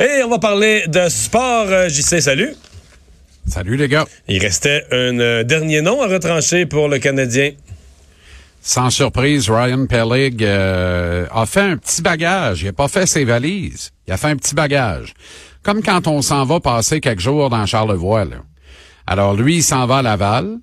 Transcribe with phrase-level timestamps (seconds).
[0.00, 1.66] Et on va parler de sport.
[1.68, 2.54] Euh, JC, salut.
[3.46, 4.06] Salut les gars.
[4.28, 7.52] Il restait un euh, dernier nom à retrancher pour le Canadien.
[8.62, 12.62] Sans surprise, Ryan Pellig euh, a fait un petit bagage.
[12.62, 13.90] Il n'a pas fait ses valises.
[14.06, 15.12] Il a fait un petit bagage.
[15.62, 18.24] Comme quand on s'en va passer quelques jours dans Charlevoix.
[18.24, 18.36] Là.
[19.06, 20.56] Alors lui, il s'en va à Laval.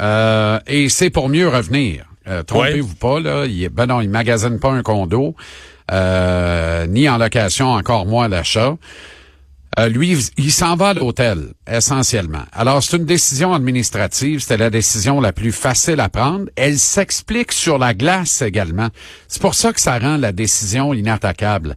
[0.00, 2.04] Euh, et c'est pour mieux revenir.
[2.28, 3.44] Euh, trompez-vous pas, là.
[3.46, 5.36] Il, ben non, il magasine pas un condo,
[5.92, 8.76] euh, ni en location, encore moins l'achat.
[9.78, 12.44] Euh, lui, il s'en va à l'hôtel, essentiellement.
[12.52, 14.40] Alors, c'est une décision administrative.
[14.40, 16.46] C'était la décision la plus facile à prendre.
[16.56, 18.88] Elle s'explique sur la glace également.
[19.28, 21.76] C'est pour ça que ça rend la décision inattaquable.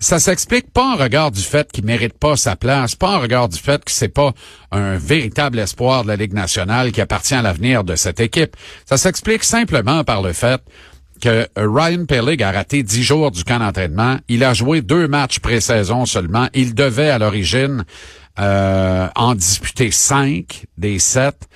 [0.00, 3.48] Ça s'explique pas en regard du fait qu'il mérite pas sa place, pas en regard
[3.48, 4.32] du fait que c'est pas
[4.70, 8.56] un véritable espoir de la Ligue nationale qui appartient à l'avenir de cette équipe.
[8.86, 10.60] Ça s'explique simplement par le fait
[11.20, 14.18] que Ryan Pellig a raté dix jours du camp d'entraînement.
[14.28, 16.48] Il a joué deux matchs pré-saison seulement.
[16.54, 17.84] Il devait à l'origine
[18.38, 21.48] euh, en disputer cinq des sept.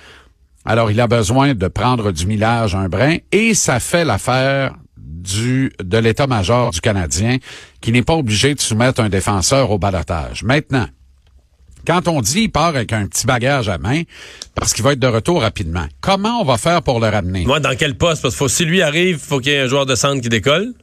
[0.65, 5.71] Alors il a besoin de prendre du millage un brin et ça fait l'affaire du
[5.83, 7.37] de l'état-major du Canadien
[7.81, 10.43] qui n'est pas obligé de soumettre un défenseur au balotage.
[10.43, 10.87] Maintenant,
[11.85, 14.03] quand on dit il part avec un petit bagage à main,
[14.55, 17.45] parce qu'il va être de retour rapidement, comment on va faire pour le ramener?
[17.45, 18.21] Moi, dans quel poste?
[18.21, 20.73] Parce que si lui arrive, faut qu'il y ait un joueur de centre qui décolle.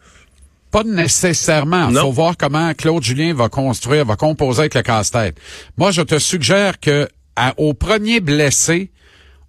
[0.70, 1.88] Pas nécessairement.
[1.90, 5.36] Il faut voir comment Claude Julien va construire, va composer avec le casse-tête.
[5.76, 7.08] Moi, je te suggère que
[7.56, 8.90] au premier blessé,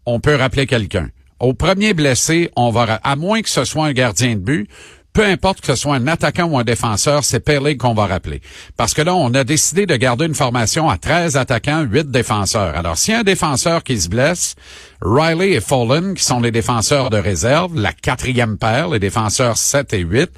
[0.05, 1.09] on peut rappeler quelqu'un.
[1.39, 4.69] Au premier blessé, on va, à moins que ce soit un gardien de but,
[5.13, 8.41] peu importe que ce soit un attaquant ou un défenseur, c'est Pellig qu'on va rappeler.
[8.77, 12.75] Parce que là, on a décidé de garder une formation à 13 attaquants, 8 défenseurs.
[12.75, 14.55] Alors, a un défenseur qui se blesse,
[15.01, 19.93] Riley et Fallen, qui sont les défenseurs de réserve, la quatrième paire, les défenseurs 7
[19.93, 20.29] et 8,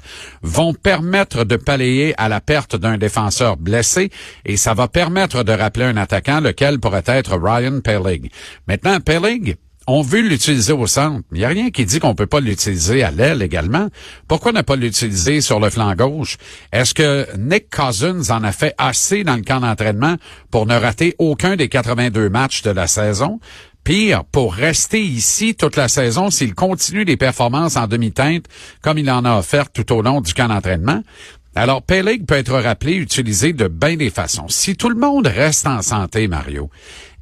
[0.42, 4.10] vont permettre de palayer à la perte d'un défenseur blessé
[4.44, 8.30] et ça va permettre de rappeler un attaquant, lequel pourrait être Ryan Pellig.
[8.66, 11.22] Maintenant, Pellig, on veut l'utiliser au centre.
[11.32, 13.88] Il n'y a rien qui dit qu'on peut pas l'utiliser à l'aile également.
[14.28, 16.36] Pourquoi ne pas l'utiliser sur le flanc gauche?
[16.72, 20.16] Est-ce que Nick Cousins en a fait assez dans le camp d'entraînement
[20.50, 23.40] pour ne rater aucun des 82 matchs de la saison?
[23.84, 28.46] Pire, pour rester ici toute la saison s'il continue des performances en demi-teinte
[28.80, 31.02] comme il en a offert tout au long du camp d'entraînement.
[31.56, 34.48] Alors, Peleg peut être rappelé, utilisé de bien des façons.
[34.48, 36.68] Si tout le monde reste en santé, Mario,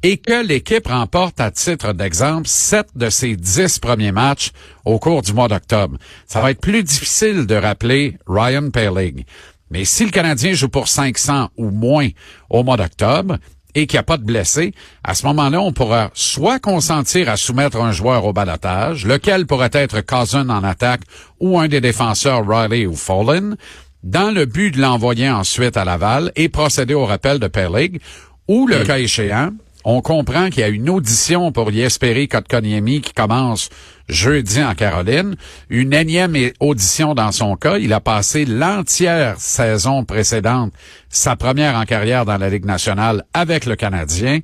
[0.03, 4.51] et que l'équipe remporte à titre d'exemple sept de ses dix premiers matchs
[4.83, 5.97] au cours du mois d'octobre.
[6.27, 9.25] Ça va être plus difficile de rappeler Ryan Peleg.
[9.71, 12.09] Mais si le Canadien joue pour 500 ou moins
[12.49, 13.37] au mois d'octobre,
[13.75, 17.37] et qu'il n'y a pas de blessés, à ce moment-là, on pourra soit consentir à
[17.37, 21.01] soumettre un joueur au balotage, lequel pourrait être Cousin en attaque
[21.39, 23.55] ou un des défenseurs Riley ou Fallen,
[24.03, 27.99] dans le but de l'envoyer ensuite à Laval et procéder au rappel de Peleg,
[28.47, 29.51] ou le cas échéant,
[29.83, 33.69] on comprend qu'il y a une audition pour espérer Kotkaniemi qui commence
[34.07, 35.35] jeudi en Caroline.
[35.69, 37.77] Une énième audition dans son cas.
[37.77, 40.73] Il a passé l'entière saison précédente,
[41.09, 44.39] sa première en carrière dans la Ligue nationale avec le Canadien.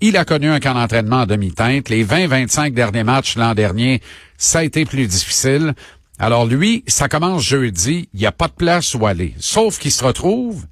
[0.00, 1.88] Il a connu un camp d'entraînement en demi-teinte.
[1.88, 4.02] Les 20-25 derniers matchs l'an dernier,
[4.36, 5.74] ça a été plus difficile.
[6.18, 8.08] Alors lui, ça commence jeudi.
[8.12, 9.34] Il n'y a pas de place où aller.
[9.38, 10.66] Sauf qu'il se retrouve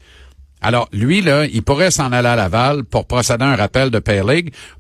[0.63, 3.99] alors, lui, là, il pourrait s'en aller à Laval pour procéder à un rappel de
[3.99, 4.21] Pay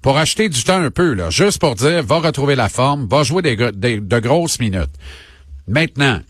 [0.02, 3.22] pour acheter du temps un peu, là, juste pour dire, va retrouver la forme, va
[3.22, 4.90] jouer des, de grosses minutes.
[5.66, 6.20] Maintenant,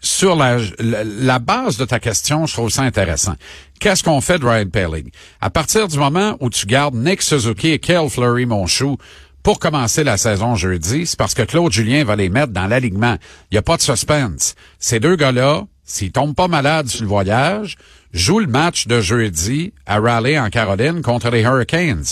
[0.00, 3.34] sur la, base de ta question, je trouve ça intéressant.
[3.78, 5.12] Qu'est-ce qu'on fait de Ryan Pellig?
[5.40, 8.96] À partir du moment où tu gardes Nick Suzuki et Kel Fleury Monchou
[9.44, 13.16] pour commencer la saison jeudi, c'est parce que Claude Julien va les mettre dans l'alignement.
[13.50, 14.56] Il n'y a pas de suspense.
[14.80, 17.76] Ces deux gars-là, s'ils tombent pas malades sur le voyage,
[18.12, 22.04] joue le match de jeudi à Raleigh en Caroline contre les Hurricanes.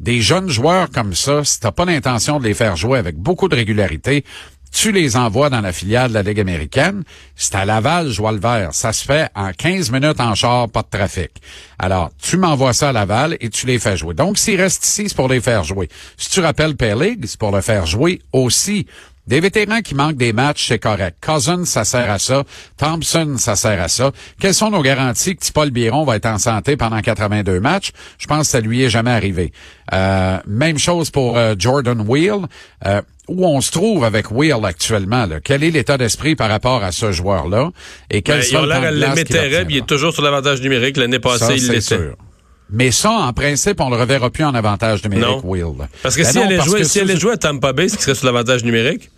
[0.00, 3.48] Des jeunes joueurs comme ça, si t'as pas l'intention de les faire jouer avec beaucoup
[3.48, 4.24] de régularité,
[4.70, 7.02] tu les envoies dans la filiale de la Ligue américaine.
[7.34, 8.70] C'est à Laval, je vois le vert.
[8.72, 11.30] Ça se fait en 15 minutes en char, pas de trafic.
[11.78, 14.14] Alors, tu m'envoies ça à Laval et tu les fais jouer.
[14.14, 15.88] Donc, s'ils restent ici, c'est pour les faire jouer.
[16.16, 18.86] Si tu rappelles P-League, c'est pour le faire jouer aussi.
[19.28, 21.18] Des vétérans qui manquent des matchs, c'est correct.
[21.24, 22.44] Cousins, ça sert à ça.
[22.78, 24.10] Thompson, ça sert à ça.
[24.40, 27.92] Quelles sont nos garanties que Paul Biron va être en santé pendant 82 matchs?
[28.18, 29.52] Je pense que ça lui est jamais arrivé.
[29.92, 32.46] Euh, même chose pour euh, Jordan Wheel.
[32.86, 35.26] Euh, où on se trouve avec Wheel actuellement?
[35.26, 35.40] Là?
[35.44, 37.68] Quel est l'état d'esprit par rapport à ce joueur-là?
[38.08, 40.96] Et quel ben, il a l'air il est toujours sur l'avantage numérique.
[40.96, 42.12] L'année passée, il l'était.
[42.70, 45.88] Mais ça, en principe, on le reverra plus en avantage numérique, Wheel.
[46.02, 48.14] Parce que ben si, elle, si elle est jouée à Tampa Bay, ce qui serait
[48.14, 49.10] sur l'avantage numérique?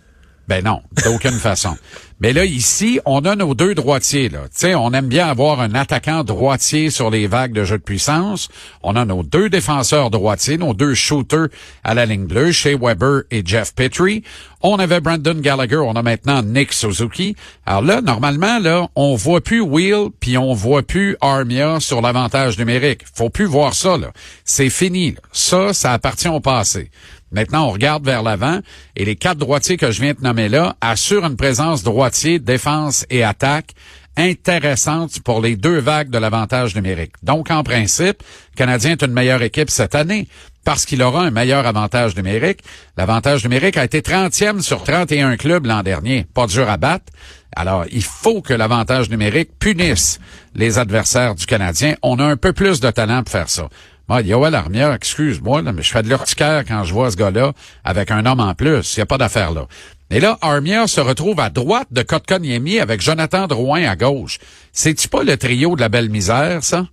[0.50, 1.76] Ben non, d'aucune façon.
[2.18, 4.28] Mais là, ici, on a nos deux droitiers.
[4.28, 4.40] Là.
[4.76, 8.48] on aime bien avoir un attaquant droitier sur les vagues de jeu de puissance.
[8.82, 11.46] On a nos deux défenseurs droitiers, nos deux shooters
[11.84, 14.24] à la ligne bleue, Shea Weber et Jeff Petrie.
[14.60, 17.36] On avait Brandon Gallagher, on a maintenant Nick Suzuki.
[17.64, 22.58] Alors là, normalement, là, on voit plus Wheel, puis on voit plus Armia sur l'avantage
[22.58, 23.02] numérique.
[23.14, 23.96] Faut plus voir ça.
[24.44, 25.14] C'est fini.
[25.32, 26.90] Ça, ça appartient au passé.
[27.32, 28.60] Maintenant, on regarde vers l'avant
[28.96, 33.06] et les quatre droitiers que je viens de nommer là assurent une présence droitier, défense
[33.10, 33.74] et attaque
[34.16, 37.12] intéressante pour les deux vagues de l'avantage numérique.
[37.22, 38.22] Donc, en principe,
[38.52, 40.28] le Canadien est une meilleure équipe cette année
[40.64, 42.60] parce qu'il aura un meilleur avantage numérique.
[42.96, 46.26] L'avantage numérique a été 30e sur 31 clubs l'an dernier.
[46.34, 47.12] Pas dur à battre.
[47.56, 50.20] Alors, il faut que l'avantage numérique punisse
[50.54, 51.94] les adversaires du Canadien.
[52.02, 53.68] On a un peu plus de talent pour faire ça.
[54.10, 57.52] Moi, Yoel Armia, excuse-moi, mais je fais de l'urticaire quand je vois ce gars-là
[57.84, 58.96] avec un homme en plus.
[58.96, 59.68] Il n'y a pas d'affaire là.
[60.10, 64.40] Et là, Armia se retrouve à droite de Kotkaniemi avec Jonathan Drouin à gauche.
[64.72, 66.88] C'est-tu pas le trio de la belle misère, ça?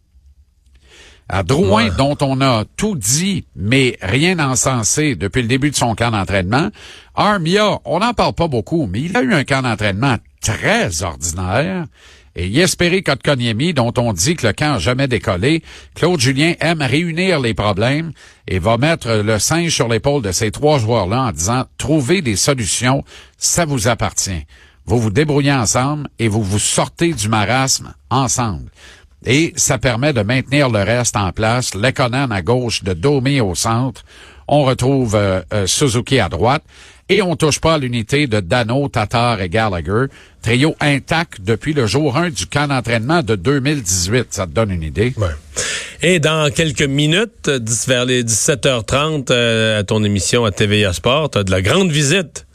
[1.27, 5.95] À Drouin, dont on a tout dit, mais rien encensé depuis le début de son
[5.95, 6.69] camp d'entraînement.
[7.15, 11.85] Armia, on n'en parle pas beaucoup, mais il a eu un camp d'entraînement très ordinaire
[12.37, 15.63] et Yesperi Kotkaniemi, dont on dit que le camp n'a jamais décollé,
[15.95, 18.11] Claude Julien aime réunir les problèmes
[18.47, 22.35] et va mettre le singe sur l'épaule de ces trois joueurs-là en disant trouvez des
[22.35, 23.03] solutions,
[23.37, 24.45] ça vous appartient.
[24.85, 28.69] Vous vous débrouillez ensemble et vous vous sortez du marasme ensemble.
[29.25, 31.73] Et ça permet de maintenir le reste en place.
[31.73, 34.05] Lekonen à gauche, de Domi au centre.
[34.47, 36.63] On retrouve euh, euh, Suzuki à droite.
[37.09, 40.07] Et on touche pas à l'unité de Dano, Tatar et Gallagher.
[40.41, 44.27] Trio intact depuis le jour 1 du camp d'entraînement de 2018.
[44.31, 45.13] Ça te donne une idée?
[45.15, 45.27] Ouais.
[46.01, 47.49] Et dans quelques minutes,
[47.87, 51.91] vers les 17h30, euh, à ton émission à TVA Sport, tu as de la grande
[51.91, 52.45] visite.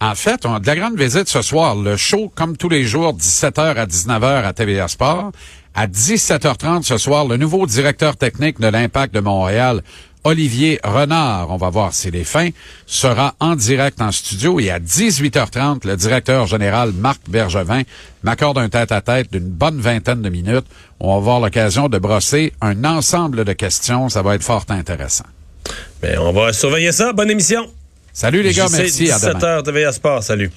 [0.00, 1.74] En fait, on a de la grande visite ce soir.
[1.74, 5.32] Le show, comme tous les jours, 17h à 19h à TVA Sport.
[5.74, 9.82] À 17h30 ce soir, le nouveau directeur technique de l'Impact de Montréal,
[10.24, 12.50] Olivier Renard, on va voir si les fins,
[12.86, 17.82] sera en direct en studio et à 18h30, le directeur général Marc Bergevin
[18.22, 20.66] m'accorde un tête-à-tête d'une bonne vingtaine de minutes.
[21.00, 24.08] On va avoir l'occasion de brosser un ensemble de questions.
[24.08, 25.26] Ça va être fort intéressant.
[26.02, 27.12] Mais ben, on va surveiller ça.
[27.12, 27.66] Bonne émission.
[28.12, 29.04] Salut les gars, merci.
[29.04, 30.22] 17h, TVA Sport.
[30.22, 30.50] Salut.